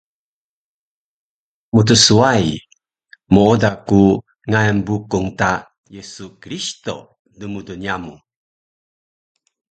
Mtswai, 1.75 2.45
mooda 3.33 3.69
ku 3.87 4.01
ngayan 4.49 4.79
Bukung 4.87 5.27
ta 5.39 5.51
Yesu 5.95 6.25
Kiristo 6.41 6.93
dmudul 7.39 7.81
yamu 7.87 8.15